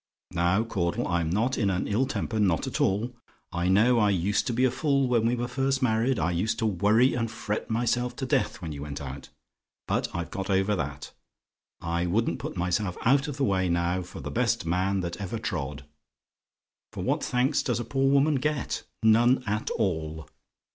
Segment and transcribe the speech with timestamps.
[0.31, 3.11] "Now, Caudle, I'm not in an ill temper; not at all.
[3.51, 6.57] I know I used to be a fool when we were first married: I used
[6.57, 9.29] to worry and fret myself to death when you went out;
[9.87, 11.11] but I've got over that.
[11.81, 15.37] I wouldn't put myself out of the way now for the best man that ever
[15.37, 15.85] trod.
[16.93, 18.81] For what thanks does a poor woman get?
[19.03, 20.27] None at all.